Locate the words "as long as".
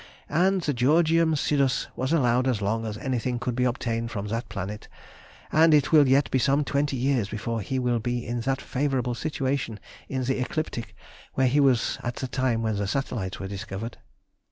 2.47-2.97